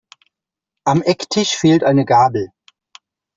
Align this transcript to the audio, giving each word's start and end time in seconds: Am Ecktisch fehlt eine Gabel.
Am 0.83 1.03
Ecktisch 1.03 1.51
fehlt 1.55 1.83
eine 1.83 2.05
Gabel. 2.05 2.49